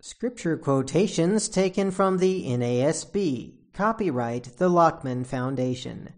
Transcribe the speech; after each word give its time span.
Scripture 0.00 0.56
quotations 0.56 1.48
taken 1.48 1.90
from 1.90 2.18
the 2.18 2.44
NASB. 2.44 3.54
Copyright 3.72 4.44
the 4.56 4.68
Lockman 4.68 5.24
Foundation. 5.24 6.10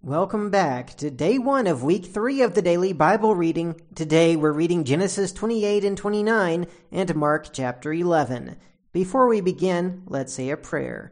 Welcome 0.00 0.48
back 0.48 0.96
to 0.98 1.10
day 1.10 1.36
one 1.36 1.66
of 1.66 1.82
week 1.82 2.06
three 2.06 2.40
of 2.40 2.54
the 2.54 2.62
daily 2.62 2.92
Bible 2.92 3.34
reading. 3.34 3.80
Today 3.96 4.36
we're 4.36 4.52
reading 4.52 4.84
Genesis 4.84 5.32
28 5.32 5.84
and 5.84 5.98
29 5.98 6.68
and 6.92 7.14
Mark 7.16 7.52
chapter 7.52 7.92
11. 7.92 8.54
Before 8.92 9.26
we 9.26 9.40
begin, 9.40 10.04
let's 10.06 10.32
say 10.32 10.50
a 10.50 10.56
prayer. 10.56 11.10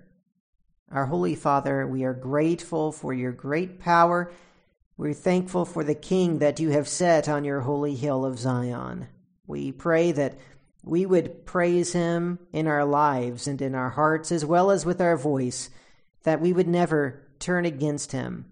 Our 0.92 1.06
Holy 1.06 1.34
Father, 1.34 1.84
we 1.84 2.04
are 2.04 2.14
grateful 2.14 2.92
for 2.92 3.12
your 3.12 3.32
great 3.32 3.80
power. 3.80 4.30
We're 4.96 5.14
thankful 5.14 5.64
for 5.64 5.82
the 5.82 5.96
King 5.96 6.38
that 6.38 6.60
you 6.60 6.70
have 6.70 6.86
set 6.86 7.28
on 7.28 7.42
your 7.42 7.62
holy 7.62 7.96
hill 7.96 8.24
of 8.24 8.38
Zion. 8.38 9.08
We 9.48 9.72
pray 9.72 10.12
that 10.12 10.38
we 10.88 11.04
would 11.04 11.44
praise 11.44 11.92
him 11.92 12.38
in 12.52 12.66
our 12.66 12.84
lives 12.84 13.46
and 13.46 13.60
in 13.60 13.74
our 13.74 13.90
hearts 13.90 14.32
as 14.32 14.44
well 14.44 14.70
as 14.70 14.86
with 14.86 15.00
our 15.00 15.16
voice, 15.16 15.70
that 16.22 16.40
we 16.40 16.52
would 16.52 16.68
never 16.68 17.26
turn 17.38 17.64
against 17.64 18.12
him. 18.12 18.46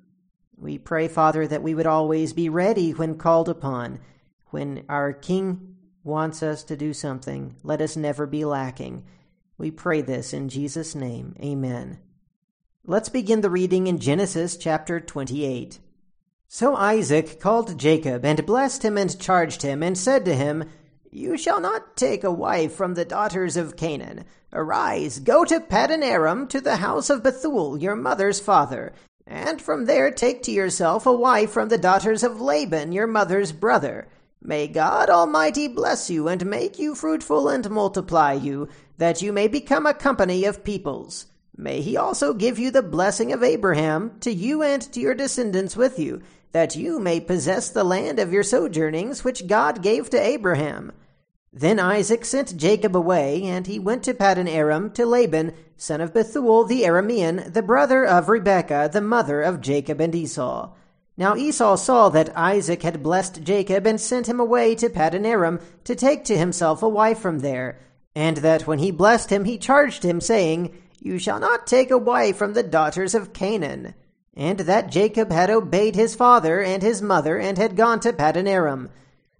We 0.56 0.78
pray, 0.78 1.08
Father, 1.08 1.46
that 1.46 1.62
we 1.62 1.74
would 1.74 1.86
always 1.86 2.32
be 2.32 2.48
ready 2.48 2.92
when 2.92 3.18
called 3.18 3.48
upon. 3.48 4.00
When 4.50 4.84
our 4.88 5.12
King 5.12 5.76
wants 6.04 6.42
us 6.42 6.62
to 6.64 6.76
do 6.76 6.92
something, 6.92 7.56
let 7.62 7.80
us 7.80 7.96
never 7.96 8.26
be 8.26 8.44
lacking. 8.44 9.04
We 9.58 9.70
pray 9.70 10.02
this 10.02 10.32
in 10.32 10.48
Jesus' 10.48 10.94
name. 10.94 11.36
Amen. 11.40 11.98
Let's 12.84 13.08
begin 13.08 13.40
the 13.40 13.50
reading 13.50 13.86
in 13.86 13.98
Genesis 13.98 14.56
chapter 14.56 15.00
28. 15.00 15.80
So 16.48 16.76
Isaac 16.76 17.40
called 17.40 17.78
Jacob 17.78 18.24
and 18.24 18.46
blessed 18.46 18.84
him 18.84 18.96
and 18.96 19.18
charged 19.18 19.62
him 19.62 19.82
and 19.82 19.98
said 19.98 20.24
to 20.26 20.34
him, 20.34 20.70
you 21.16 21.38
shall 21.38 21.62
not 21.62 21.96
take 21.96 22.22
a 22.22 22.30
wife 22.30 22.74
from 22.74 22.92
the 22.92 23.04
daughters 23.04 23.56
of 23.56 23.74
Canaan. 23.74 24.22
Arise, 24.52 25.18
go 25.18 25.46
to 25.46 25.60
Paddan 25.60 26.02
Aram, 26.02 26.46
to 26.48 26.60
the 26.60 26.76
house 26.76 27.08
of 27.08 27.22
Bethuel, 27.22 27.78
your 27.78 27.96
mother's 27.96 28.38
father, 28.38 28.92
and 29.26 29.60
from 29.60 29.86
there 29.86 30.10
take 30.10 30.42
to 30.42 30.52
yourself 30.52 31.06
a 31.06 31.12
wife 31.12 31.50
from 31.50 31.70
the 31.70 31.78
daughters 31.78 32.22
of 32.22 32.42
Laban, 32.42 32.92
your 32.92 33.06
mother's 33.06 33.50
brother. 33.50 34.08
May 34.42 34.68
God 34.68 35.08
Almighty 35.08 35.68
bless 35.68 36.10
you, 36.10 36.28
and 36.28 36.44
make 36.44 36.78
you 36.78 36.94
fruitful, 36.94 37.48
and 37.48 37.70
multiply 37.70 38.34
you, 38.34 38.68
that 38.98 39.22
you 39.22 39.32
may 39.32 39.48
become 39.48 39.86
a 39.86 39.94
company 39.94 40.44
of 40.44 40.64
peoples. 40.64 41.26
May 41.56 41.80
he 41.80 41.96
also 41.96 42.34
give 42.34 42.58
you 42.58 42.70
the 42.70 42.82
blessing 42.82 43.32
of 43.32 43.42
Abraham, 43.42 44.18
to 44.20 44.30
you 44.30 44.62
and 44.62 44.82
to 44.92 45.00
your 45.00 45.14
descendants 45.14 45.78
with 45.78 45.98
you, 45.98 46.20
that 46.52 46.76
you 46.76 47.00
may 47.00 47.20
possess 47.20 47.70
the 47.70 47.84
land 47.84 48.18
of 48.18 48.34
your 48.34 48.42
sojournings 48.42 49.24
which 49.24 49.46
God 49.46 49.82
gave 49.82 50.10
to 50.10 50.20
Abraham. 50.20 50.92
Then 51.58 51.80
Isaac 51.80 52.26
sent 52.26 52.58
Jacob 52.58 52.94
away, 52.94 53.42
and 53.44 53.66
he 53.66 53.78
went 53.78 54.02
to 54.02 54.12
Paddan 54.12 54.46
Aram 54.46 54.90
to 54.90 55.06
Laban, 55.06 55.54
son 55.78 56.02
of 56.02 56.12
Bethuel 56.12 56.64
the 56.64 56.82
Aramean, 56.82 57.50
the 57.50 57.62
brother 57.62 58.04
of 58.04 58.28
Rebekah, 58.28 58.90
the 58.92 59.00
mother 59.00 59.40
of 59.40 59.62
Jacob 59.62 59.98
and 59.98 60.14
Esau. 60.14 60.74
Now 61.16 61.34
Esau 61.34 61.76
saw 61.76 62.10
that 62.10 62.36
Isaac 62.36 62.82
had 62.82 63.02
blessed 63.02 63.42
Jacob 63.42 63.86
and 63.86 63.98
sent 63.98 64.28
him 64.28 64.38
away 64.38 64.74
to 64.74 64.90
Paddan 64.90 65.24
Aram 65.24 65.58
to 65.84 65.94
take 65.94 66.24
to 66.24 66.36
himself 66.36 66.82
a 66.82 66.88
wife 66.90 67.20
from 67.20 67.38
there, 67.38 67.78
and 68.14 68.36
that 68.38 68.66
when 68.66 68.80
he 68.80 68.90
blessed 68.90 69.30
him 69.30 69.46
he 69.46 69.56
charged 69.56 70.02
him, 70.02 70.20
saying, 70.20 70.76
You 71.00 71.18
shall 71.18 71.40
not 71.40 71.66
take 71.66 71.90
a 71.90 71.96
wife 71.96 72.36
from 72.36 72.52
the 72.52 72.62
daughters 72.62 73.14
of 73.14 73.32
Canaan 73.32 73.94
and 74.36 74.60
that 74.60 74.90
Jacob 74.90 75.32
had 75.32 75.48
obeyed 75.48 75.96
his 75.96 76.14
father 76.14 76.62
and 76.62 76.82
his 76.82 77.00
mother 77.00 77.38
and 77.38 77.56
had 77.56 77.74
gone 77.74 77.98
to 78.00 78.12
Paddan 78.12 78.46
Aram. 78.46 78.90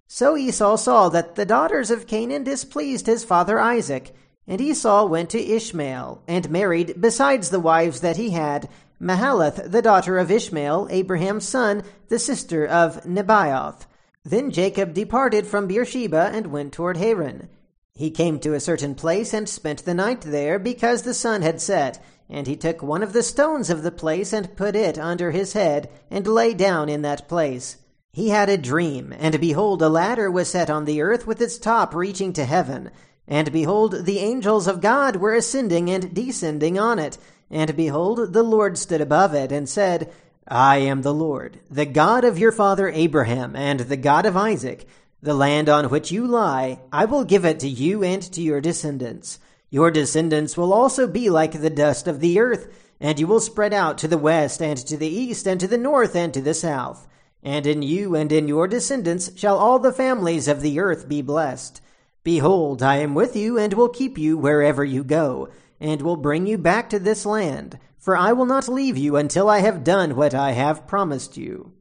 So 0.07 0.37
Esau 0.37 0.77
saw 0.77 1.09
that 1.09 1.35
the 1.35 1.45
daughters 1.45 1.91
of 1.91 2.07
Canaan 2.07 2.43
displeased 2.43 3.07
his 3.07 3.25
father 3.25 3.59
Isaac, 3.59 4.15
and 4.47 4.61
Esau 4.61 5.05
went 5.05 5.29
to 5.31 5.45
Ishmael, 5.45 6.23
and 6.27 6.49
married, 6.49 6.95
besides 6.99 7.49
the 7.49 7.59
wives 7.59 7.99
that 7.99 8.15
he 8.15 8.29
had, 8.29 8.69
Mahalath, 9.01 9.69
the 9.69 9.81
daughter 9.81 10.17
of 10.17 10.31
Ishmael, 10.31 10.87
Abraham's 10.89 11.47
son, 11.47 11.83
the 12.07 12.19
sister 12.19 12.65
of 12.65 13.03
Nebaioth. 13.03 13.85
Then 14.23 14.49
Jacob 14.49 14.93
departed 14.93 15.45
from 15.45 15.67
Beersheba 15.67 16.31
and 16.33 16.47
went 16.47 16.71
toward 16.71 16.97
Haran. 16.97 17.49
He 17.93 18.09
came 18.09 18.39
to 18.39 18.53
a 18.53 18.59
certain 18.59 18.95
place 18.95 19.33
and 19.33 19.49
spent 19.49 19.83
the 19.83 19.93
night 19.93 20.21
there, 20.21 20.57
because 20.57 21.01
the 21.01 21.13
sun 21.13 21.41
had 21.41 21.61
set, 21.61 22.01
and 22.29 22.47
he 22.47 22.55
took 22.55 22.81
one 22.81 23.03
of 23.03 23.11
the 23.11 23.23
stones 23.23 23.69
of 23.69 23.83
the 23.83 23.91
place 23.91 24.31
and 24.31 24.55
put 24.55 24.75
it 24.75 24.97
under 24.97 25.31
his 25.31 25.53
head, 25.53 25.89
and 26.09 26.25
lay 26.25 26.53
down 26.53 26.87
in 26.87 27.01
that 27.01 27.27
place. 27.27 27.77
He 28.17 28.29
had 28.29 28.49
a 28.49 28.57
dream, 28.57 29.13
and 29.15 29.39
behold, 29.39 29.79
a 29.83 29.89
ladder 29.89 30.31
was 30.31 30.49
set 30.49 30.71
on 30.71 30.85
the 30.85 31.03
earth 31.03 31.27
with 31.27 31.39
its 31.39 31.59
top 31.59 31.93
reaching 31.93 32.33
to 32.33 32.45
heaven. 32.45 32.89
And 33.27 33.51
behold, 33.51 34.05
the 34.05 34.17
angels 34.17 34.65
of 34.65 34.81
God 34.81 35.17
were 35.17 35.35
ascending 35.35 35.91
and 35.91 36.15
descending 36.15 36.79
on 36.79 36.97
it. 36.97 37.19
And 37.51 37.77
behold, 37.77 38.33
the 38.33 38.41
Lord 38.41 38.79
stood 38.79 39.01
above 39.01 39.35
it, 39.35 39.51
and 39.51 39.69
said, 39.69 40.11
I 40.47 40.77
am 40.77 41.03
the 41.03 41.13
Lord, 41.13 41.59
the 41.69 41.85
God 41.85 42.23
of 42.23 42.39
your 42.39 42.51
father 42.51 42.89
Abraham, 42.89 43.55
and 43.55 43.81
the 43.81 43.97
God 43.97 44.25
of 44.25 44.35
Isaac. 44.35 44.87
The 45.21 45.35
land 45.35 45.69
on 45.69 45.91
which 45.91 46.11
you 46.11 46.25
lie, 46.25 46.79
I 46.91 47.05
will 47.05 47.23
give 47.23 47.45
it 47.45 47.59
to 47.59 47.69
you 47.69 48.03
and 48.03 48.23
to 48.33 48.41
your 48.41 48.61
descendants. 48.61 49.37
Your 49.69 49.91
descendants 49.91 50.57
will 50.57 50.73
also 50.73 51.05
be 51.05 51.29
like 51.29 51.61
the 51.61 51.69
dust 51.69 52.07
of 52.07 52.19
the 52.19 52.39
earth, 52.39 52.67
and 52.99 53.19
you 53.19 53.27
will 53.27 53.39
spread 53.39 53.75
out 53.75 53.99
to 53.99 54.07
the 54.07 54.17
west 54.17 54.59
and 54.59 54.79
to 54.87 54.97
the 54.97 55.07
east 55.07 55.45
and 55.45 55.59
to 55.59 55.67
the 55.67 55.77
north 55.77 56.15
and 56.15 56.33
to 56.33 56.41
the 56.41 56.55
south. 56.55 57.07
And 57.43 57.65
in 57.67 57.81
you 57.81 58.15
and 58.15 58.31
in 58.31 58.47
your 58.47 58.67
descendants 58.67 59.31
shall 59.35 59.57
all 59.57 59.79
the 59.79 59.93
families 59.93 60.47
of 60.47 60.61
the 60.61 60.79
earth 60.79 61.07
be 61.07 61.21
blessed. 61.21 61.81
Behold, 62.23 62.83
I 62.83 62.97
am 62.97 63.13
with 63.15 63.35
you 63.35 63.57
and 63.57 63.73
will 63.73 63.89
keep 63.89 64.17
you 64.17 64.37
wherever 64.37 64.83
you 64.83 65.03
go, 65.03 65.49
and 65.79 66.01
will 66.01 66.17
bring 66.17 66.45
you 66.45 66.57
back 66.57 66.89
to 66.89 66.99
this 66.99 67.25
land, 67.25 67.79
for 67.97 68.17
I 68.17 68.33
will 68.33 68.45
not 68.45 68.67
leave 68.67 68.97
you 68.97 69.15
until 69.15 69.49
I 69.49 69.59
have 69.59 69.83
done 69.83 70.15
what 70.15 70.33
I 70.33 70.51
have 70.51 70.87
promised 70.87 71.37
you. 71.37 71.73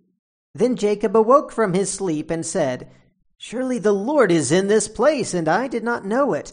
Then 0.54 0.76
Jacob 0.76 1.16
awoke 1.16 1.50
from 1.50 1.74
his 1.74 1.90
sleep 1.92 2.30
and 2.30 2.46
said, 2.46 2.88
Surely 3.36 3.78
the 3.78 3.92
Lord 3.92 4.32
is 4.32 4.52
in 4.52 4.68
this 4.68 4.88
place, 4.88 5.34
and 5.34 5.48
I 5.48 5.68
did 5.68 5.84
not 5.84 6.06
know 6.06 6.32
it. 6.32 6.52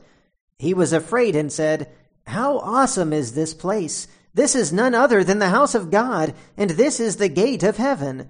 He 0.58 0.74
was 0.74 0.91
afraid 0.91 1.35
and 1.35 1.52
said, 1.52 1.90
How 2.28 2.59
awesome 2.59 3.14
is 3.14 3.34
this 3.34 3.53
place! 3.53 4.08
This 4.34 4.56
is 4.56 4.74
none 4.74 4.96
other 4.96 5.24
than 5.24 5.40
the 5.40 5.50
house 5.50 5.75
of 5.75 5.91
God, 5.91 6.34
and 6.58 6.72
this 6.72 7.00
is 7.00 7.18
the 7.18 7.30
gate 7.30 7.64
of 7.64 7.78
heaven. 7.78 8.28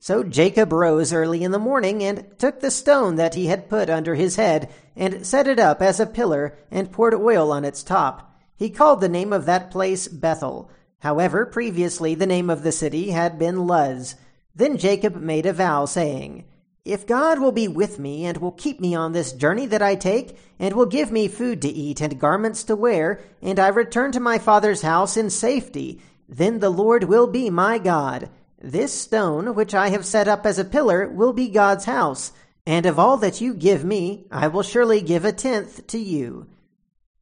So 0.00 0.22
Jacob 0.22 0.72
rose 0.72 1.12
early 1.12 1.42
in 1.42 1.50
the 1.50 1.58
morning 1.58 2.02
and 2.02 2.26
took 2.38 2.60
the 2.60 2.70
stone 2.70 3.16
that 3.16 3.34
he 3.34 3.46
had 3.46 3.68
put 3.68 3.90
under 3.90 4.14
his 4.14 4.36
head 4.36 4.70
and 4.94 5.26
set 5.26 5.46
it 5.46 5.58
up 5.58 5.82
as 5.82 5.98
a 5.98 6.06
pillar 6.06 6.56
and 6.70 6.92
poured 6.92 7.14
oil 7.14 7.50
on 7.50 7.64
its 7.64 7.82
top. 7.82 8.38
He 8.56 8.70
called 8.70 9.00
the 9.00 9.08
name 9.08 9.32
of 9.32 9.46
that 9.46 9.70
place 9.70 10.06
Bethel. 10.06 10.70
However, 11.00 11.46
previously 11.46 12.14
the 12.14 12.26
name 12.26 12.48
of 12.48 12.62
the 12.62 12.72
city 12.72 13.10
had 13.10 13.38
been 13.38 13.66
Luz. 13.66 14.14
Then 14.54 14.78
Jacob 14.78 15.16
made 15.16 15.46
a 15.46 15.52
vow, 15.52 15.84
saying, 15.84 16.44
if 16.84 17.06
God 17.06 17.38
will 17.38 17.52
be 17.52 17.68
with 17.68 17.98
me 17.98 18.24
and 18.24 18.38
will 18.38 18.52
keep 18.52 18.80
me 18.80 18.94
on 18.94 19.12
this 19.12 19.32
journey 19.32 19.66
that 19.66 19.82
I 19.82 19.94
take, 19.94 20.38
and 20.58 20.74
will 20.74 20.86
give 20.86 21.12
me 21.12 21.28
food 21.28 21.60
to 21.60 21.68
eat 21.68 22.00
and 22.00 22.18
garments 22.18 22.64
to 22.64 22.74
wear, 22.74 23.20
and 23.42 23.58
I 23.58 23.68
return 23.68 24.10
to 24.12 24.20
my 24.20 24.38
father's 24.38 24.80
house 24.80 25.16
in 25.16 25.28
safety, 25.28 26.00
then 26.28 26.60
the 26.60 26.70
Lord 26.70 27.04
will 27.04 27.26
be 27.26 27.50
my 27.50 27.78
God. 27.78 28.30
This 28.60 28.92
stone, 28.92 29.54
which 29.54 29.72
I 29.72 29.90
have 29.90 30.04
set 30.04 30.26
up 30.26 30.44
as 30.44 30.58
a 30.58 30.64
pillar, 30.64 31.08
will 31.08 31.32
be 31.32 31.48
God's 31.48 31.84
house, 31.84 32.32
and 32.66 32.86
of 32.86 32.98
all 32.98 33.16
that 33.18 33.40
you 33.40 33.54
give 33.54 33.84
me, 33.84 34.26
I 34.32 34.48
will 34.48 34.64
surely 34.64 35.00
give 35.00 35.24
a 35.24 35.32
tenth 35.32 35.86
to 35.86 35.98
you. 35.98 36.48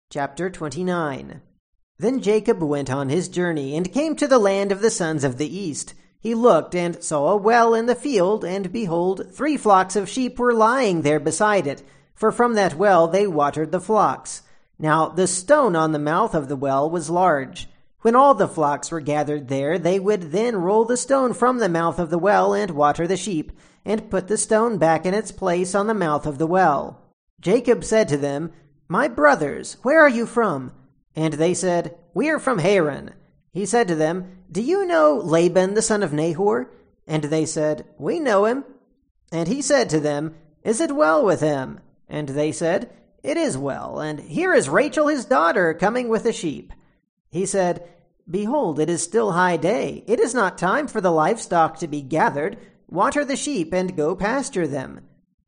Chapter 0.09 0.49
29 0.49 1.43
Then 1.99 2.23
Jacob 2.23 2.63
went 2.63 2.91
on 2.91 3.11
his 3.11 3.29
journey, 3.29 3.77
and 3.77 3.93
came 3.93 4.17
to 4.17 4.27
the 4.27 4.39
land 4.39 4.73
of 4.73 4.81
the 4.81 4.91
sons 4.91 5.25
of 5.25 5.37
the 5.37 5.55
east. 5.55 5.93
He 6.19 6.35
looked 6.35 6.75
and 6.75 7.05
saw 7.05 7.33
a 7.33 7.37
well 7.37 7.75
in 7.75 7.85
the 7.85 7.95
field, 7.95 8.43
and 8.43 8.73
behold, 8.73 9.27
three 9.31 9.59
flocks 9.59 9.95
of 9.95 10.09
sheep 10.09 10.39
were 10.39 10.55
lying 10.55 11.03
there 11.03 11.21
beside 11.21 11.67
it, 11.67 11.83
for 12.15 12.33
from 12.33 12.55
that 12.55 12.77
well 12.77 13.09
they 13.09 13.27
watered 13.27 13.73
the 13.73 13.81
flocks. 13.81 14.41
Now 14.79 15.09
the 15.11 15.27
stone 15.27 15.77
on 15.77 15.93
the 15.93 15.99
mouth 15.99 16.35
of 16.35 16.49
the 16.49 16.57
well 16.57 16.89
was 16.89 17.11
large. 17.11 17.69
When 18.07 18.15
all 18.15 18.35
the 18.35 18.47
flocks 18.47 18.93
were 18.93 19.01
gathered 19.01 19.49
there, 19.49 19.81
they 19.81 19.99
would 19.99 20.31
then 20.31 20.55
roll 20.55 20.85
the 20.85 20.97
stone 20.97 21.35
from 21.35 21.59
the 21.59 21.69
mouth 21.69 21.99
of 21.99 22.09
the 22.09 22.21
well 22.21 22.55
and 22.55 22.71
water 22.71 23.05
the 23.05 23.17
sheep, 23.17 23.51
and 23.85 24.09
put 24.09 24.29
the 24.29 24.39
stone 24.39 24.79
back 24.79 25.05
in 25.05 25.13
its 25.13 25.33
place 25.33 25.75
on 25.75 25.89
the 25.89 25.93
mouth 25.93 26.25
of 26.25 26.39
the 26.39 26.47
well. 26.47 27.03
Jacob 27.41 27.83
said 27.83 28.07
to 28.07 28.17
them, 28.17 28.53
My 28.87 29.09
brothers, 29.09 29.79
where 29.83 30.01
are 30.01 30.09
you 30.09 30.25
from? 30.25 30.71
And 31.17 31.35
they 31.35 31.53
said, 31.53 31.99
We 32.15 32.29
are 32.29 32.39
from 32.39 32.61
Haran. 32.61 33.13
He 33.53 33.67
said 33.67 33.89
to 33.89 33.97
them, 33.97 34.39
Do 34.53 34.63
you 34.63 34.87
know 34.87 35.17
Laban 35.17 35.75
the 35.75 35.83
son 35.83 36.05
of 36.05 36.13
Nahor? 36.13 36.71
And 37.09 37.25
they 37.25 37.45
said, 37.45 37.87
We 37.99 38.21
know 38.21 38.45
him. 38.45 38.65
And 39.33 39.49
he 39.49 39.61
said 39.61 39.91
to 39.91 39.99
them, 39.99 40.37
Is 40.63 40.81
it 40.81 40.95
well 40.95 41.25
with 41.25 41.41
him? 41.41 41.81
And 42.09 42.29
they 42.29 42.53
said, 42.53 42.89
It 43.25 43.37
is 43.37 43.59
well, 43.59 43.99
and 43.99 44.21
here 44.21 44.55
is 44.55 44.69
Rachel 44.69 45.09
his 45.09 45.25
daughter 45.25 45.75
coming 45.75 46.09
with 46.09 46.23
the 46.23 46.33
sheep. 46.33 46.73
He 47.31 47.45
said, 47.45 47.87
Behold, 48.29 48.81
it 48.81 48.91
is 48.91 49.03
still 49.03 49.33
high 49.33 49.57
day. 49.57 50.03
It 50.07 50.19
is 50.19 50.35
not 50.35 50.59
time 50.59 50.89
for 50.89 51.01
the 51.01 51.13
livestock 51.13 51.79
to 51.79 51.87
be 51.87 52.03
gathered. 52.03 52.59
Water 52.89 53.25
the 53.25 53.37
sheep 53.37 53.73
and 53.73 53.97
go 53.97 54.17
pasture 54.17 54.67
them. 54.67 55.01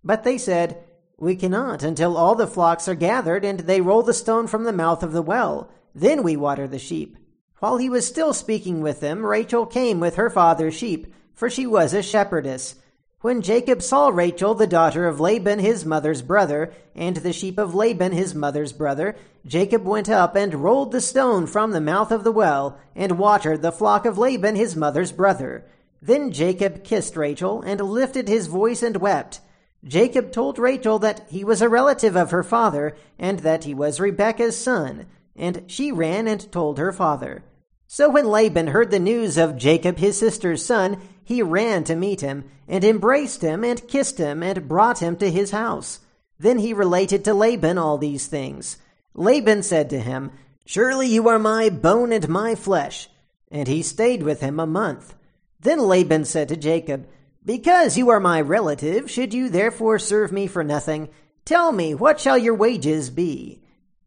But 0.05 0.23
they 0.23 0.39
said, 0.39 0.85
We 1.17 1.35
cannot 1.35 1.83
until 1.83 2.17
all 2.17 2.37
the 2.37 2.47
flocks 2.47 2.87
are 2.87 2.95
gathered 2.95 3.45
and 3.45 3.61
they 3.61 3.81
roll 3.81 4.03
the 4.03 4.15
stone 4.15 4.47
from 4.47 4.65
the 4.65 4.73
mouth 4.73 5.03
of 5.03 5.13
the 5.13 5.23
well. 5.23 5.71
Then 5.95 6.23
we 6.23 6.37
water 6.37 6.69
the 6.69 6.79
sheep. 6.79 7.17
While 7.59 7.79
he 7.79 7.91
was 7.91 8.07
still 8.07 8.33
speaking 8.33 8.81
with 8.81 9.01
them, 9.01 9.27
Rachel 9.27 9.67
came 9.67 9.99
with 9.99 10.15
her 10.15 10.31
father's 10.31 10.75
sheep, 10.75 11.13
for 11.35 11.51
she 11.51 11.67
was 11.67 11.93
a 11.93 12.03
shepherdess. 12.03 12.77
When 13.21 13.43
Jacob 13.43 13.83
saw 13.83 14.11
Rachel, 14.11 14.55
the 14.55 14.69
daughter 14.69 15.09
of 15.09 15.19
Laban 15.19 15.59
his 15.59 15.85
mother's 15.85 16.23
brother, 16.23 16.73
and 16.95 17.17
the 17.17 17.33
sheep 17.33 17.59
of 17.59 17.75
Laban 17.75 18.13
his 18.13 18.33
mother's 18.33 18.73
brother, 18.73 19.17
Jacob 19.45 19.85
went 19.85 20.09
up 20.09 20.37
and 20.37 20.55
rolled 20.55 20.93
the 20.93 21.01
stone 21.01 21.49
from 21.49 21.73
the 21.73 21.81
mouth 21.81 22.13
of 22.13 22.23
the 22.23 22.31
well, 22.31 22.79
and 22.95 23.19
watered 23.19 23.61
the 23.61 23.73
flock 23.73 24.07
of 24.07 24.19
Laban 24.19 24.55
his 24.55 24.77
mother's 24.77 25.11
brother. 25.11 25.65
Then 26.01 26.31
Jacob 26.31 26.85
kissed 26.85 27.17
Rachel, 27.17 27.61
and 27.63 27.81
lifted 27.81 28.29
his 28.29 28.47
voice 28.47 28.85
and 28.85 28.99
wept. 28.99 29.41
Jacob 29.83 30.31
told 30.31 30.57
Rachel 30.57 31.01
that 31.01 31.27
he 31.29 31.43
was 31.43 31.61
a 31.61 31.69
relative 31.69 32.15
of 32.15 32.31
her 32.31 32.45
father, 32.45 32.95
and 33.19 33.41
that 33.41 33.65
he 33.65 33.75
was 33.75 33.99
Rebekah's 33.99 34.57
son, 34.57 35.07
and 35.35 35.65
she 35.67 35.91
ran 35.91 36.29
and 36.29 36.53
told 36.53 36.79
her 36.79 36.93
father. 36.93 37.43
So 37.89 38.11
when 38.11 38.27
Laban 38.27 38.69
heard 38.69 38.91
the 38.93 39.01
news 39.01 39.39
of 39.39 39.57
Jacob 39.57 39.99
his 39.99 40.17
sister's 40.19 40.65
son, 40.65 41.01
he 41.29 41.43
ran 41.43 41.85
to 41.85 41.95
meet 41.95 42.23
him, 42.23 42.43
and 42.67 42.83
embraced 42.83 43.43
him, 43.43 43.63
and 43.63 43.87
kissed 43.87 44.17
him, 44.17 44.43
and 44.43 44.67
brought 44.67 45.01
him 45.01 45.15
to 45.15 45.31
his 45.31 45.51
house. 45.51 46.01
Then 46.39 46.57
he 46.57 46.73
related 46.73 47.23
to 47.27 47.35
Laban 47.35 47.77
all 47.77 47.99
these 47.99 48.27
things. 48.27 48.79
Laban 49.13 49.63
said 49.63 49.91
to 49.91 50.01
him, 50.01 50.31
Surely 50.65 51.07
you 51.07 51.29
are 51.29 51.39
my 51.39 51.69
bone 51.69 52.13
and 52.13 52.31
my 52.31 52.55
flesh. 52.55 53.11
And 53.51 53.69
he 53.69 53.83
stayed 53.83 54.23
with 54.23 54.41
him 54.41 54.59
a 54.59 54.67
month. 54.67 55.15
Then 55.61 55.81
Laban 55.81 56.25
said 56.25 56.49
to 56.49 56.57
Jacob, 56.57 57.07
Because 57.45 57.99
you 57.99 58.09
are 58.09 58.21
my 58.21 58.41
relative, 58.41 59.11
should 59.11 59.35
you 59.35 59.51
therefore 59.51 59.99
serve 59.99 60.33
me 60.33 60.47
for 60.47 60.65
nothing? 60.65 61.11
Tell 61.45 61.73
me, 61.73 61.95
what 61.95 62.21
shall 62.21 62.39
your 62.39 62.55
wages 62.55 63.11
be? 63.11 63.61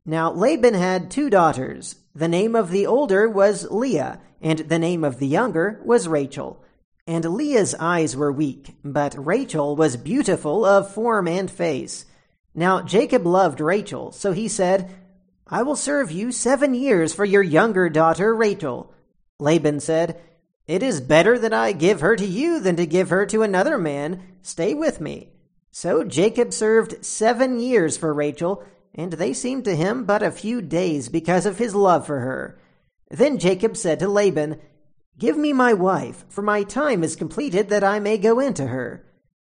Now 0.08 0.32
Laban 0.32 0.74
had 0.74 1.12
two 1.12 1.30
daughters. 1.30 1.98
The 2.16 2.28
name 2.28 2.56
of 2.56 2.72
the 2.72 2.88
older 2.88 3.30
was 3.30 3.70
Leah, 3.70 4.20
and 4.42 4.58
the 4.58 4.80
name 4.80 5.04
of 5.04 5.20
the 5.20 5.28
younger 5.28 5.80
was 5.86 6.08
Rachel. 6.08 6.64
And 7.08 7.26
Leah's 7.26 7.74
eyes 7.76 8.16
were 8.16 8.32
weak, 8.32 8.76
but 8.84 9.16
Rachel 9.18 9.76
was 9.76 9.98
beautiful 9.98 10.66
of 10.66 10.94
form 10.94 11.28
and 11.28 11.50
face. 11.50 12.06
Now 12.54 12.82
Jacob 12.82 13.26
loved 13.26 13.60
Rachel, 13.60 14.12
so 14.12 14.34
he 14.34 14.48
said, 14.48 14.94
I 15.48 15.64
will 15.64 15.76
serve 15.76 16.12
you 16.12 16.32
seven 16.32 16.74
years 16.74 17.14
for 17.14 17.26
your 17.26 17.44
younger 17.44 17.90
daughter 17.90 18.34
Rachel. 18.36 18.94
Laban 19.40 19.80
said, 19.80 20.22
It 20.68 20.84
is 20.84 21.02
better 21.02 21.38
that 21.40 21.54
I 21.54 21.72
give 21.72 22.02
her 22.02 22.16
to 22.16 22.26
you 22.26 22.60
than 22.60 22.76
to 22.76 22.86
give 22.86 23.10
her 23.10 23.26
to 23.26 23.42
another 23.42 23.78
man. 23.78 24.22
Stay 24.42 24.74
with 24.74 25.02
me. 25.02 25.30
So 25.72 26.04
Jacob 26.04 26.54
served 26.54 27.04
seven 27.04 27.60
years 27.60 27.98
for 27.98 28.14
Rachel, 28.14 28.64
and 28.94 29.14
they 29.14 29.34
seemed 29.34 29.66
to 29.66 29.76
him 29.76 30.06
but 30.06 30.22
a 30.22 30.32
few 30.32 30.62
days 30.62 31.10
because 31.10 31.46
of 31.46 31.58
his 31.58 31.74
love 31.74 32.06
for 32.06 32.20
her. 32.20 32.60
Then 33.10 33.40
Jacob 33.40 33.76
said 33.76 34.00
to 34.00 34.08
Laban, 34.08 34.60
Give 35.18 35.38
me 35.38 35.54
my 35.54 35.74
wife, 35.74 36.26
for 36.30 36.42
my 36.42 36.64
time 36.64 37.04
is 37.04 37.16
completed 37.16 37.70
that 37.70 37.84
I 37.84 38.00
may 38.00 38.18
go 38.18 38.40
into 38.40 38.68
her. 38.68 39.06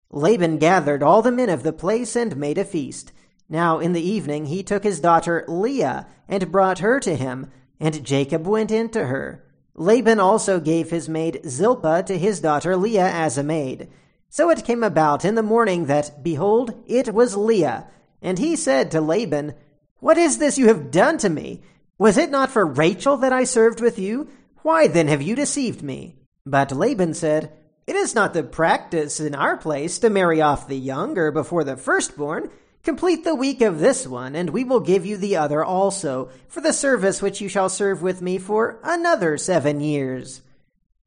Laban 0.09 0.57
gathered 0.57 1.01
all 1.01 1.21
the 1.21 1.31
men 1.31 1.49
of 1.49 1.63
the 1.63 1.71
place 1.71 2.15
and 2.15 2.35
made 2.35 2.57
a 2.57 2.65
feast. 2.65 3.13
Now 3.47 3.79
in 3.79 3.93
the 3.93 4.01
evening 4.01 4.47
he 4.47 4.63
took 4.63 4.83
his 4.83 4.99
daughter 4.99 5.45
Leah 5.47 6.07
and 6.27 6.51
brought 6.51 6.79
her 6.79 6.99
to 7.01 7.15
him, 7.15 7.51
and 7.79 8.03
Jacob 8.05 8.45
went 8.45 8.71
into 8.71 9.05
her. 9.05 9.45
Laban 9.75 10.19
also 10.19 10.59
gave 10.59 10.89
his 10.89 11.07
maid 11.07 11.41
Zilpah 11.47 12.03
to 12.03 12.17
his 12.17 12.41
daughter 12.41 12.75
Leah 12.75 13.09
as 13.09 13.37
a 13.37 13.43
maid. 13.43 13.89
So 14.29 14.49
it 14.49 14.65
came 14.65 14.83
about 14.83 15.25
in 15.25 15.35
the 15.35 15.43
morning 15.43 15.85
that, 15.85 16.23
behold, 16.23 16.83
it 16.87 17.13
was 17.13 17.35
Leah. 17.35 17.87
And 18.21 18.39
he 18.39 18.55
said 18.55 18.91
to 18.91 19.01
Laban, 19.01 19.53
What 19.99 20.17
is 20.17 20.37
this 20.37 20.57
you 20.57 20.67
have 20.67 20.91
done 20.91 21.17
to 21.19 21.29
me? 21.29 21.61
Was 21.97 22.17
it 22.17 22.31
not 22.31 22.51
for 22.51 22.65
Rachel 22.65 23.17
that 23.17 23.33
I 23.33 23.43
served 23.43 23.81
with 23.81 23.99
you? 23.99 24.29
Why 24.63 24.87
then 24.87 25.07
have 25.07 25.21
you 25.21 25.35
deceived 25.35 25.81
me? 25.81 26.17
But 26.45 26.71
Laban 26.71 27.13
said, 27.13 27.51
It 27.87 27.95
is 27.95 28.13
not 28.13 28.33
the 28.33 28.43
practice 28.43 29.19
in 29.19 29.33
our 29.33 29.57
place 29.57 29.97
to 29.99 30.09
marry 30.09 30.41
off 30.41 30.67
the 30.67 30.77
younger 30.77 31.31
before 31.31 31.63
the 31.63 31.77
firstborn. 31.77 32.49
Complete 32.83 33.23
the 33.23 33.35
week 33.35 33.61
of 33.61 33.79
this 33.79 34.07
one, 34.07 34.35
and 34.35 34.49
we 34.49 34.63
will 34.63 34.79
give 34.79 35.05
you 35.05 35.17
the 35.17 35.35
other 35.35 35.63
also, 35.63 36.29
for 36.47 36.61
the 36.61 36.73
service 36.73 37.21
which 37.21 37.39
you 37.39 37.47
shall 37.47 37.69
serve 37.69 38.01
with 38.01 38.21
me 38.21 38.37
for 38.37 38.79
another 38.83 39.37
seven 39.37 39.81
years. 39.81 40.41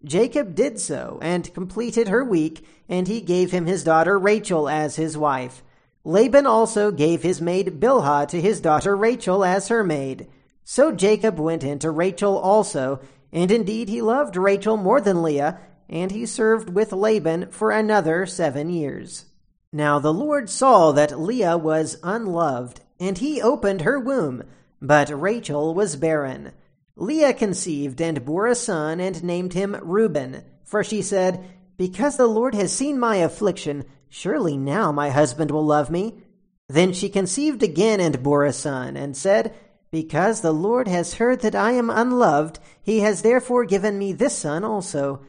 Jacob 0.05 0.55
did 0.55 0.79
so, 0.79 1.19
and 1.23 1.53
completed 1.55 2.09
her 2.09 2.25
week, 2.25 2.65
and 2.89 3.09
he 3.09 3.21
gave 3.21 3.51
him 3.51 3.67
his 3.67 3.83
daughter 3.83 4.19
Rachel 4.19 4.69
as 4.69 4.97
his 4.97 5.17
wife. 5.17 5.63
Laban 6.05 6.47
also 6.47 6.91
gave 6.91 7.23
his 7.23 7.41
maid 7.41 7.81
Bilhah 7.81 8.29
to 8.29 8.41
his 8.41 8.61
daughter 8.61 8.95
Rachel 8.95 9.45
as 9.45 9.69
her 9.69 9.83
maid. 9.83 10.29
So 10.63 10.93
Jacob 10.93 11.39
went 11.39 11.65
in 11.65 11.79
to 11.81 11.91
Rachel 11.91 12.39
also, 12.39 13.01
and 13.35 13.51
indeed 13.51 13.89
he 13.89 14.01
loved 14.01 14.37
Rachel 14.37 14.77
more 14.77 15.01
than 15.01 15.23
Leah, 15.23 15.59
and 15.89 16.13
he 16.13 16.25
served 16.25 16.71
with 16.71 16.93
Laban 16.93 17.51
for 17.51 17.73
another 17.73 18.25
seven 18.25 18.71
years. 18.71 19.27
Now 19.73 19.99
the 19.99 20.15
Lord 20.15 20.49
saw 20.49 20.93
that 20.93 21.21
Leah 21.21 21.59
was 21.59 21.99
unloved, 22.05 22.81
and 23.01 23.19
he 23.19 23.43
opened 23.43 23.83
her 23.83 23.99
womb, 23.99 24.45
but 24.81 25.11
Rachel 25.11 25.75
was 25.75 25.97
barren. 25.97 26.53
Leah 26.97 27.35
conceived 27.35 28.01
and 28.01 28.25
bore 28.25 28.47
a 28.47 28.55
son, 28.55 29.01
and 29.01 29.25
named 29.25 29.53
him 29.53 29.77
Reuben, 29.83 30.45
for 30.63 30.85
she 30.85 31.03
said, 31.03 31.45
Because 31.77 32.17
the 32.17 32.29
Lord 32.29 32.55
has 32.55 32.73
seen 32.73 33.01
my 33.01 33.17
affliction, 33.17 33.85
surely 34.09 34.57
now 34.57 34.93
my 34.93 35.11
husband 35.11 35.51
will 35.51 35.67
love 35.67 35.91
me. 35.91 36.23
Then 36.69 36.93
she 36.93 37.09
conceived 37.09 37.65
again 37.65 37.99
and 37.99 38.23
bore 38.23 38.45
a 38.45 38.53
son, 38.53 38.97
and 38.97 39.17
said, 39.17 39.53
because 39.95 40.41
the 40.41 40.51
Lord 40.51 40.89
has 40.89 41.15
heard 41.15 41.43
that 41.43 41.55
I 41.55 41.71
am 41.71 41.89
unloved, 41.89 42.59
he 42.83 42.99
has 42.99 43.23
therefore 43.23 43.65
given 43.65 43.97
me 43.97 44.13
this 44.13 44.37
son 44.37 44.65
also. 44.65 45.21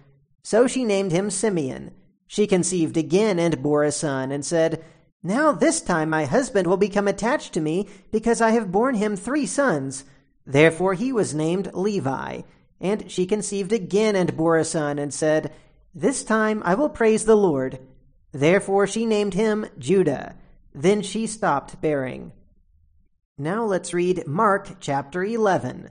So 0.41 0.65
she 0.65 0.83
named 0.83 1.11
him 1.11 1.29
Simeon. 1.29 1.91
She 2.25 2.47
conceived 2.47 2.97
again 2.97 3.37
and 3.37 3.61
bore 3.61 3.83
a 3.83 3.91
son, 3.91 4.31
and 4.31 4.43
said, 4.43 4.83
Now 5.21 5.51
this 5.51 5.81
time 5.81 6.09
my 6.09 6.25
husband 6.25 6.65
will 6.65 6.77
become 6.77 7.07
attached 7.07 7.53
to 7.53 7.61
me, 7.61 7.87
because 8.11 8.41
I 8.41 8.49
have 8.57 8.71
borne 8.71 8.95
him 8.95 9.15
three 9.15 9.45
sons. 9.45 10.03
Therefore 10.47 10.95
he 10.95 11.13
was 11.13 11.35
named 11.35 11.71
Levi. 11.75 12.41
And 12.81 13.11
she 13.11 13.27
conceived 13.27 13.71
again 13.71 14.15
and 14.15 14.35
bore 14.35 14.57
a 14.57 14.65
son, 14.65 14.97
and 14.97 15.13
said, 15.13 15.53
This 15.93 16.23
time 16.23 16.63
I 16.65 16.73
will 16.73 16.89
praise 16.89 17.25
the 17.25 17.37
Lord. 17.37 17.77
Therefore 18.31 18.87
she 18.87 19.05
named 19.05 19.35
him 19.35 19.67
Judah. 19.77 20.35
Then 20.73 21.03
she 21.03 21.27
stopped 21.27 21.79
bearing. 21.81 22.31
Now 23.37 23.65
let's 23.65 23.93
read 23.93 24.25
Mark 24.27 24.77
chapter 24.79 25.21
11. 25.21 25.89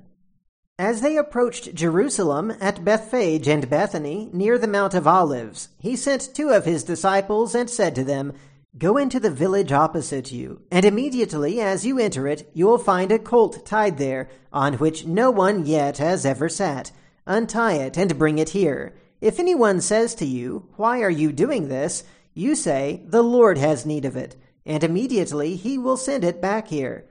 As 0.79 1.03
they 1.03 1.19
approached 1.19 1.75
Jerusalem 1.75 2.55
at 2.59 2.83
Bethphage 2.83 3.47
and 3.47 3.69
Bethany, 3.69 4.31
near 4.33 4.57
the 4.57 4.67
Mount 4.67 4.95
of 4.95 5.07
Olives, 5.07 5.69
he 5.79 5.95
sent 5.95 6.35
two 6.35 6.49
of 6.49 6.65
his 6.65 6.85
disciples 6.85 7.55
and 7.55 7.69
said 7.69 7.95
to 7.97 8.03
them, 8.03 8.33
Go 8.79 8.97
into 8.97 9.21
the 9.21 9.31
village 9.31 9.73
opposite 9.73 10.33
you, 10.33 10.63
and 10.71 10.87
immediately 10.87 11.61
as 11.61 11.85
you 11.85 11.99
enter 11.99 12.27
it, 12.27 12.51
you 12.55 12.65
will 12.65 12.79
find 12.79 13.13
a 13.13 13.19
colt 13.19 13.67
tied 13.67 13.99
there, 13.99 14.31
on 14.51 14.79
which 14.79 15.05
no 15.05 15.31
one 15.31 15.67
yet 15.67 15.99
has 15.99 16.25
ever 16.25 16.49
sat. 16.49 16.93
Untie 17.27 17.75
it 17.75 17.99
and 17.99 18.19
bring 18.19 18.39
it 18.39 18.49
here. 18.49 18.95
If 19.21 19.39
anyone 19.39 19.83
says 19.83 20.15
to 20.15 20.25
you, 20.25 20.71
Why 20.77 21.03
are 21.03 21.11
you 21.11 21.31
doing 21.31 21.69
this? 21.69 22.05
you 22.33 22.55
say, 22.55 23.03
The 23.05 23.23
Lord 23.23 23.59
has 23.59 23.85
need 23.85 24.07
of 24.07 24.17
it, 24.17 24.35
and 24.65 24.83
immediately 24.83 25.57
he 25.57 25.77
will 25.77 25.99
send 25.99 26.25
it 26.25 26.41
back 26.41 26.69
here. 26.69 27.05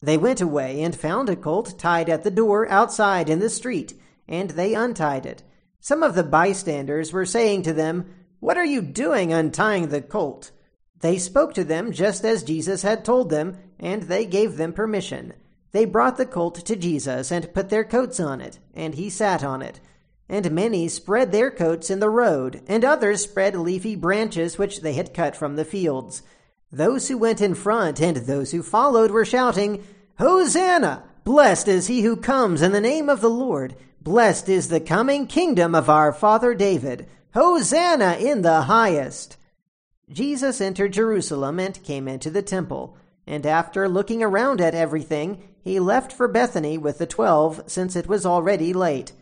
They 0.00 0.16
went 0.16 0.40
away 0.40 0.82
and 0.82 0.94
found 0.94 1.28
a 1.28 1.36
colt 1.36 1.78
tied 1.78 2.08
at 2.08 2.22
the 2.22 2.30
door 2.30 2.68
outside 2.70 3.28
in 3.28 3.40
the 3.40 3.50
street, 3.50 3.94
and 4.28 4.50
they 4.50 4.74
untied 4.74 5.26
it. 5.26 5.42
Some 5.80 6.02
of 6.02 6.14
the 6.14 6.22
bystanders 6.22 7.12
were 7.12 7.26
saying 7.26 7.62
to 7.62 7.72
them, 7.72 8.06
What 8.40 8.56
are 8.56 8.64
you 8.64 8.82
doing 8.82 9.32
untying 9.32 9.88
the 9.88 10.02
colt? 10.02 10.52
They 11.00 11.18
spoke 11.18 11.54
to 11.54 11.64
them 11.64 11.92
just 11.92 12.24
as 12.24 12.42
Jesus 12.42 12.82
had 12.82 13.04
told 13.04 13.30
them, 13.30 13.56
and 13.78 14.04
they 14.04 14.26
gave 14.26 14.56
them 14.56 14.72
permission. 14.72 15.32
They 15.72 15.84
brought 15.84 16.16
the 16.16 16.26
colt 16.26 16.54
to 16.66 16.76
Jesus 16.76 17.30
and 17.30 17.52
put 17.52 17.68
their 17.68 17.84
coats 17.84 18.18
on 18.18 18.40
it, 18.40 18.58
and 18.74 18.94
he 18.94 19.10
sat 19.10 19.44
on 19.44 19.62
it. 19.62 19.80
And 20.28 20.50
many 20.50 20.88
spread 20.88 21.32
their 21.32 21.50
coats 21.50 21.90
in 21.90 22.00
the 22.00 22.10
road, 22.10 22.62
and 22.66 22.84
others 22.84 23.22
spread 23.22 23.54
leafy 23.56 23.96
branches 23.96 24.58
which 24.58 24.80
they 24.80 24.92
had 24.94 25.14
cut 25.14 25.36
from 25.36 25.56
the 25.56 25.64
fields. 25.64 26.22
Those 26.70 27.08
who 27.08 27.16
went 27.16 27.40
in 27.40 27.54
front 27.54 28.00
and 28.00 28.18
those 28.18 28.52
who 28.52 28.62
followed 28.62 29.10
were 29.10 29.24
shouting, 29.24 29.84
Hosanna! 30.18 31.04
Blessed 31.24 31.68
is 31.68 31.86
he 31.86 32.02
who 32.02 32.16
comes 32.16 32.62
in 32.62 32.72
the 32.72 32.80
name 32.80 33.08
of 33.08 33.20
the 33.20 33.30
Lord. 33.30 33.76
Blessed 34.00 34.48
is 34.48 34.68
the 34.68 34.80
coming 34.80 35.26
kingdom 35.26 35.74
of 35.74 35.90
our 35.90 36.12
father 36.12 36.54
David. 36.54 37.06
Hosanna 37.34 38.16
in 38.18 38.42
the 38.42 38.62
highest. 38.62 39.36
Jesus 40.10 40.60
entered 40.60 40.94
Jerusalem 40.94 41.60
and 41.60 41.82
came 41.82 42.08
into 42.08 42.30
the 42.30 42.42
temple. 42.42 42.96
And 43.26 43.44
after 43.44 43.88
looking 43.88 44.22
around 44.22 44.60
at 44.60 44.74
everything, 44.74 45.42
he 45.62 45.80
left 45.80 46.12
for 46.12 46.28
Bethany 46.28 46.78
with 46.78 46.96
the 46.96 47.06
twelve, 47.06 47.62
since 47.66 47.94
it 47.94 48.06
was 48.06 48.24
already 48.24 48.72
late. 48.72 49.12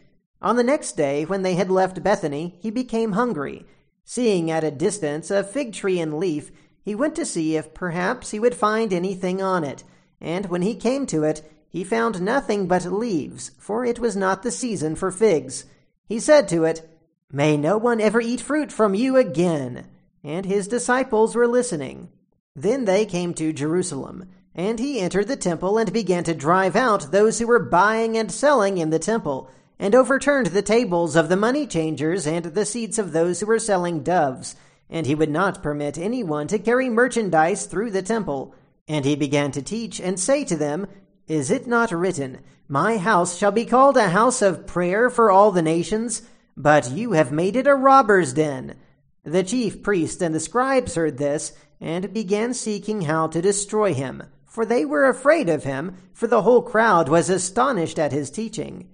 On 0.40 0.54
the 0.54 0.62
next 0.62 0.92
day, 0.92 1.24
when 1.24 1.42
they 1.42 1.54
had 1.54 1.70
left 1.70 2.04
Bethany, 2.04 2.56
he 2.60 2.70
became 2.70 3.12
hungry. 3.12 3.66
Seeing 4.04 4.48
at 4.48 4.62
a 4.62 4.70
distance 4.70 5.32
a 5.32 5.42
fig 5.42 5.72
tree 5.72 5.98
in 5.98 6.20
leaf, 6.20 6.52
He 6.86 6.94
went 6.94 7.16
to 7.16 7.26
see 7.26 7.56
if 7.56 7.74
perhaps 7.74 8.30
he 8.30 8.38
would 8.38 8.54
find 8.54 8.92
anything 8.92 9.42
on 9.42 9.64
it, 9.64 9.82
and 10.20 10.46
when 10.46 10.62
he 10.62 10.76
came 10.76 11.04
to 11.06 11.24
it, 11.24 11.42
he 11.68 11.82
found 11.82 12.22
nothing 12.22 12.68
but 12.68 12.84
leaves, 12.84 13.50
for 13.58 13.84
it 13.84 13.98
was 13.98 14.16
not 14.16 14.44
the 14.44 14.52
season 14.52 14.94
for 14.94 15.10
figs. 15.10 15.64
He 16.06 16.20
said 16.20 16.46
to 16.50 16.62
it, 16.62 16.88
May 17.32 17.56
no 17.56 17.76
one 17.76 18.00
ever 18.00 18.20
eat 18.20 18.40
fruit 18.40 18.70
from 18.70 18.94
you 18.94 19.16
again. 19.16 19.88
And 20.22 20.46
his 20.46 20.68
disciples 20.68 21.34
were 21.34 21.48
listening. 21.48 22.08
Then 22.54 22.84
they 22.84 23.04
came 23.04 23.34
to 23.34 23.52
Jerusalem, 23.52 24.30
and 24.54 24.78
he 24.78 25.00
entered 25.00 25.26
the 25.26 25.34
temple 25.34 25.78
and 25.78 25.92
began 25.92 26.22
to 26.22 26.34
drive 26.34 26.76
out 26.76 27.10
those 27.10 27.40
who 27.40 27.48
were 27.48 27.58
buying 27.58 28.16
and 28.16 28.30
selling 28.30 28.78
in 28.78 28.90
the 28.90 29.00
temple, 29.00 29.50
and 29.76 29.92
overturned 29.92 30.46
the 30.46 30.62
tables 30.62 31.16
of 31.16 31.28
the 31.28 31.36
money 31.36 31.66
changers 31.66 32.28
and 32.28 32.44
the 32.44 32.64
seats 32.64 32.96
of 32.96 33.12
those 33.12 33.40
who 33.40 33.46
were 33.46 33.58
selling 33.58 34.04
doves. 34.04 34.54
And 34.88 35.06
he 35.06 35.14
would 35.14 35.30
not 35.30 35.62
permit 35.62 35.98
anyone 35.98 36.46
to 36.48 36.58
carry 36.58 36.88
merchandise 36.88 37.66
through 37.66 37.90
the 37.90 38.02
temple. 38.02 38.54
And 38.88 39.04
he 39.04 39.16
began 39.16 39.50
to 39.52 39.62
teach 39.62 40.00
and 40.00 40.18
say 40.18 40.44
to 40.44 40.56
them, 40.56 40.86
Is 41.26 41.50
it 41.50 41.66
not 41.66 41.90
written, 41.90 42.40
My 42.68 42.98
house 42.98 43.36
shall 43.36 43.50
be 43.50 43.64
called 43.64 43.96
a 43.96 44.10
house 44.10 44.42
of 44.42 44.66
prayer 44.66 45.10
for 45.10 45.30
all 45.30 45.50
the 45.50 45.62
nations? 45.62 46.22
But 46.56 46.90
you 46.90 47.12
have 47.12 47.32
made 47.32 47.56
it 47.56 47.66
a 47.66 47.74
robber's 47.74 48.32
den. 48.32 48.76
The 49.24 49.42
chief 49.42 49.82
priests 49.82 50.22
and 50.22 50.34
the 50.34 50.40
scribes 50.40 50.94
heard 50.94 51.18
this, 51.18 51.52
and 51.80 52.14
began 52.14 52.54
seeking 52.54 53.02
how 53.02 53.26
to 53.26 53.42
destroy 53.42 53.92
him, 53.92 54.22
for 54.44 54.64
they 54.64 54.84
were 54.84 55.08
afraid 55.08 55.48
of 55.48 55.64
him, 55.64 55.96
for 56.12 56.28
the 56.28 56.42
whole 56.42 56.62
crowd 56.62 57.08
was 57.08 57.28
astonished 57.28 57.98
at 57.98 58.12
his 58.12 58.30
teaching. 58.30 58.88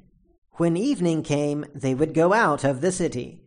When 0.53 0.77
evening 0.77 1.23
came, 1.23 1.67
they 1.75 1.95
would 1.95 2.15
go 2.15 2.33
out 2.33 2.65
of 2.65 2.81
the 2.81 2.93
city. 2.93 3.42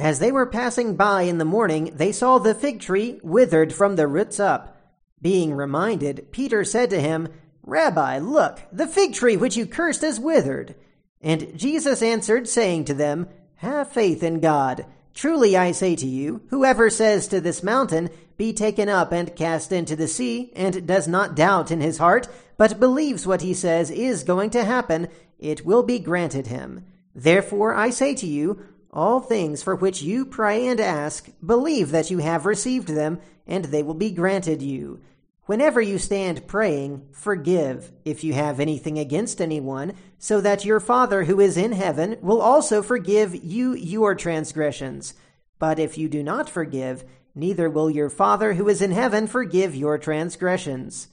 As 0.00 0.18
they 0.18 0.32
were 0.32 0.46
passing 0.46 0.96
by 0.96 1.22
in 1.22 1.36
the 1.36 1.44
morning, 1.44 1.92
they 1.94 2.10
saw 2.10 2.38
the 2.38 2.54
fig 2.54 2.80
tree 2.80 3.20
withered 3.22 3.70
from 3.70 3.96
the 3.96 4.06
roots 4.06 4.40
up. 4.40 4.80
Being 5.20 5.52
reminded, 5.52 6.32
Peter 6.32 6.64
said 6.64 6.88
to 6.90 7.00
him, 7.00 7.28
Rabbi, 7.62 8.18
look, 8.18 8.62
the 8.72 8.86
fig 8.86 9.12
tree 9.12 9.36
which 9.36 9.58
you 9.58 9.66
cursed 9.66 10.02
is 10.02 10.18
withered. 10.18 10.74
And 11.20 11.52
Jesus 11.54 12.00
answered, 12.00 12.48
saying 12.48 12.86
to 12.86 12.94
them, 12.94 13.28
have 13.56 13.92
faith 13.92 14.22
in 14.22 14.40
God. 14.40 14.86
Truly 15.12 15.54
I 15.54 15.72
say 15.72 15.94
to 15.96 16.06
you, 16.06 16.40
whoever 16.48 16.88
says 16.88 17.28
to 17.28 17.42
this 17.42 17.62
mountain, 17.62 18.08
Be 18.38 18.54
taken 18.54 18.88
up 18.88 19.12
and 19.12 19.36
cast 19.36 19.70
into 19.70 19.96
the 19.96 20.08
sea, 20.08 20.50
and 20.56 20.86
does 20.86 21.06
not 21.06 21.36
doubt 21.36 21.70
in 21.70 21.82
his 21.82 21.98
heart, 21.98 22.26
but 22.56 22.80
believes 22.80 23.26
what 23.26 23.42
he 23.42 23.52
says 23.52 23.90
is 23.90 24.24
going 24.24 24.48
to 24.50 24.64
happen, 24.64 25.08
it 25.38 25.66
will 25.66 25.82
be 25.82 25.98
granted 25.98 26.46
him. 26.46 26.86
Therefore 27.14 27.74
I 27.74 27.90
say 27.90 28.14
to 28.14 28.26
you, 28.26 28.64
all 28.92 29.20
things 29.20 29.62
for 29.62 29.74
which 29.74 30.02
you 30.02 30.24
pray 30.24 30.66
and 30.66 30.80
ask, 30.80 31.30
believe 31.44 31.90
that 31.90 32.10
you 32.10 32.18
have 32.18 32.46
received 32.46 32.88
them, 32.88 33.20
and 33.46 33.66
they 33.66 33.82
will 33.82 33.94
be 33.94 34.10
granted 34.10 34.62
you. 34.62 35.00
Whenever 35.46 35.80
you 35.80 35.98
stand 35.98 36.46
praying, 36.46 37.08
forgive 37.12 37.92
if 38.04 38.22
you 38.22 38.32
have 38.34 38.60
anything 38.60 38.98
against 38.98 39.40
anyone, 39.40 39.92
so 40.18 40.40
that 40.40 40.64
your 40.64 40.78
Father 40.78 41.24
who 41.24 41.40
is 41.40 41.56
in 41.56 41.72
heaven 41.72 42.16
will 42.20 42.40
also 42.40 42.82
forgive 42.82 43.34
you 43.34 43.74
your 43.74 44.14
transgressions. 44.14 45.14
But 45.58 45.78
if 45.78 45.98
you 45.98 46.08
do 46.08 46.22
not 46.22 46.48
forgive, 46.48 47.04
neither 47.34 47.68
will 47.68 47.90
your 47.90 48.10
Father 48.10 48.54
who 48.54 48.68
is 48.68 48.80
in 48.80 48.92
heaven 48.92 49.26
forgive 49.26 49.74
your 49.74 49.98
transgressions. 49.98 51.08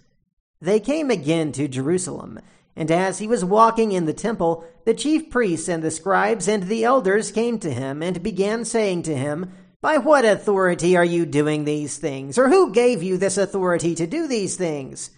They 0.61 0.79
came 0.79 1.09
again 1.09 1.51
to 1.53 1.67
Jerusalem, 1.67 2.39
and 2.77 2.91
as 2.91 3.17
he 3.17 3.27
was 3.27 3.43
walking 3.43 3.91
in 3.91 4.05
the 4.05 4.13
temple, 4.13 4.63
the 4.85 4.93
chief 4.93 5.31
priests 5.31 5.67
and 5.67 5.83
the 5.83 5.89
scribes 5.89 6.47
and 6.47 6.63
the 6.63 6.83
elders 6.83 7.31
came 7.31 7.57
to 7.59 7.73
him 7.73 8.03
and 8.03 8.21
began 8.21 8.63
saying 8.63 9.01
to 9.03 9.17
him, 9.17 9.51
by 9.81 9.97
what 9.97 10.25
authority 10.25 10.95
are 10.95 11.03
you 11.03 11.25
doing 11.25 11.65
these 11.65 11.97
things? 11.97 12.37
Or 12.37 12.49
who 12.49 12.71
gave 12.71 13.01
you 13.01 13.17
this 13.17 13.37
authority 13.37 13.95
to 13.95 14.05
do 14.05 14.27
these 14.27 14.55
things? 14.55 15.09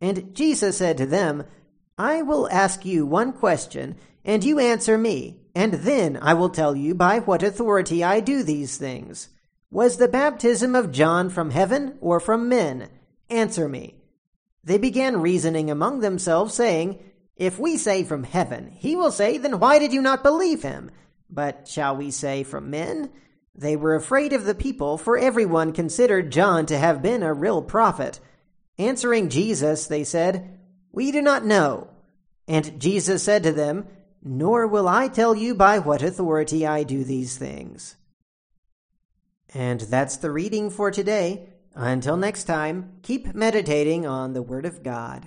And 0.00 0.34
Jesus 0.34 0.76
said 0.76 0.98
to 0.98 1.06
them, 1.06 1.44
I 1.96 2.22
will 2.22 2.48
ask 2.50 2.84
you 2.84 3.06
one 3.06 3.32
question, 3.32 3.96
and 4.24 4.42
you 4.42 4.58
answer 4.58 4.98
me, 4.98 5.40
and 5.54 5.74
then 5.74 6.18
I 6.20 6.34
will 6.34 6.50
tell 6.50 6.74
you 6.74 6.94
by 6.94 7.20
what 7.20 7.44
authority 7.44 8.02
I 8.02 8.18
do 8.18 8.42
these 8.42 8.76
things. 8.76 9.28
Was 9.70 9.98
the 9.98 10.08
baptism 10.08 10.74
of 10.74 10.90
John 10.90 11.30
from 11.30 11.50
heaven 11.50 11.96
or 12.00 12.18
from 12.18 12.48
men? 12.48 12.88
Answer 13.30 13.68
me. 13.68 13.94
They 14.64 14.78
began 14.78 15.20
reasoning 15.20 15.70
among 15.70 16.00
themselves, 16.00 16.54
saying, 16.54 16.98
If 17.36 17.58
we 17.58 17.76
say 17.76 18.02
from 18.02 18.24
heaven, 18.24 18.68
he 18.68 18.96
will 18.96 19.12
say, 19.12 19.36
Then 19.36 19.60
why 19.60 19.78
did 19.78 19.92
you 19.92 20.00
not 20.00 20.22
believe 20.22 20.62
him? 20.62 20.90
But 21.28 21.68
shall 21.68 21.96
we 21.96 22.10
say 22.10 22.42
from 22.42 22.70
men? 22.70 23.10
They 23.54 23.76
were 23.76 23.94
afraid 23.94 24.32
of 24.32 24.44
the 24.44 24.54
people, 24.54 24.98
for 24.98 25.16
everyone 25.18 25.72
considered 25.72 26.32
John 26.32 26.66
to 26.66 26.78
have 26.78 27.02
been 27.02 27.22
a 27.22 27.34
real 27.34 27.62
prophet. 27.62 28.20
Answering 28.78 29.28
Jesus, 29.28 29.86
they 29.86 30.02
said, 30.02 30.58
We 30.90 31.12
do 31.12 31.22
not 31.22 31.44
know. 31.44 31.88
And 32.48 32.80
Jesus 32.80 33.22
said 33.22 33.42
to 33.44 33.52
them, 33.52 33.86
Nor 34.22 34.66
will 34.66 34.88
I 34.88 35.08
tell 35.08 35.34
you 35.34 35.54
by 35.54 35.78
what 35.78 36.02
authority 36.02 36.66
I 36.66 36.82
do 36.82 37.04
these 37.04 37.36
things. 37.36 37.96
And 39.52 39.80
that's 39.82 40.16
the 40.16 40.30
reading 40.30 40.70
for 40.70 40.90
today. 40.90 41.48
Until 41.74 42.16
next 42.16 42.44
time, 42.44 42.92
keep 43.02 43.34
meditating 43.34 44.06
on 44.06 44.32
the 44.32 44.42
Word 44.42 44.64
of 44.64 44.82
God. 44.82 45.26